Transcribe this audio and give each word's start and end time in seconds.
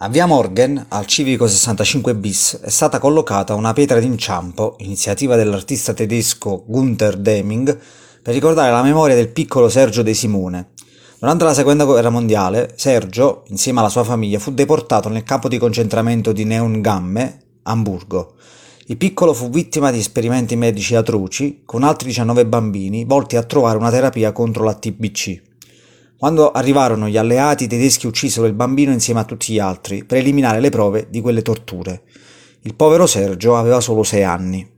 A 0.00 0.10
via 0.10 0.26
Morgan, 0.26 0.84
al 0.90 1.06
civico 1.06 1.48
65 1.48 2.14
bis, 2.14 2.58
è 2.60 2.68
stata 2.68 2.98
collocata 2.98 3.54
una 3.54 3.72
pietra 3.72 3.98
d'inciampo, 3.98 4.76
iniziativa 4.80 5.36
dell'artista 5.36 5.94
tedesco 5.94 6.64
Gunther 6.66 7.16
Deming, 7.16 7.78
per 8.20 8.34
ricordare 8.34 8.70
la 8.70 8.82
memoria 8.82 9.14
del 9.14 9.30
piccolo 9.30 9.70
Sergio 9.70 10.02
De 10.02 10.12
Simone. 10.12 10.72
Durante 11.18 11.44
la 11.44 11.54
seconda 11.54 11.86
guerra 11.86 12.10
mondiale, 12.10 12.74
Sergio, 12.76 13.44
insieme 13.46 13.80
alla 13.80 13.88
sua 13.88 14.04
famiglia, 14.04 14.38
fu 14.38 14.52
deportato 14.52 15.08
nel 15.08 15.22
campo 15.22 15.48
di 15.48 15.56
concentramento 15.56 16.30
di 16.32 16.44
Neuengamme, 16.44 17.38
Amburgo. 17.62 18.34
Il 18.88 18.98
piccolo 18.98 19.32
fu 19.32 19.48
vittima 19.48 19.90
di 19.90 19.98
esperimenti 19.98 20.56
medici 20.56 20.94
atroci 20.94 21.62
con 21.64 21.82
altri 21.82 22.08
19 22.08 22.44
bambini 22.44 23.06
volti 23.06 23.36
a 23.36 23.42
trovare 23.44 23.78
una 23.78 23.90
terapia 23.90 24.30
contro 24.32 24.62
la 24.62 24.74
TBC. 24.74 25.55
Quando 26.18 26.50
arrivarono 26.50 27.08
gli 27.08 27.18
alleati, 27.18 27.64
i 27.64 27.68
tedeschi 27.68 28.06
uccisero 28.06 28.46
il 28.46 28.54
bambino 28.54 28.90
insieme 28.90 29.20
a 29.20 29.24
tutti 29.24 29.52
gli 29.52 29.58
altri 29.58 30.04
per 30.04 30.16
eliminare 30.16 30.60
le 30.60 30.70
prove 30.70 31.08
di 31.10 31.20
quelle 31.20 31.42
torture. 31.42 32.04
Il 32.62 32.74
povero 32.74 33.06
Sergio 33.06 33.54
aveva 33.54 33.80
solo 33.80 34.02
sei 34.02 34.24
anni. 34.24 34.75